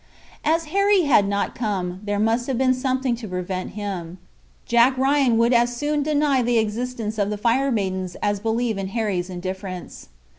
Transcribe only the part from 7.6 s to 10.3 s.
Maidens as believe in Harry's indifference.